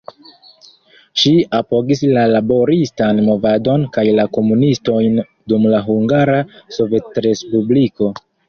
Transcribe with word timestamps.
Ŝi 1.23 1.33
apogis 1.57 2.01
la 2.15 2.23
laboristan 2.31 3.21
movadon 3.29 3.85
kaj 3.99 4.07
la 4.21 4.27
komunistojn 4.39 5.23
dum 5.53 5.71
la 5.77 5.85
Hungara 5.93 6.43
Sovetrespubliko. 6.81 8.15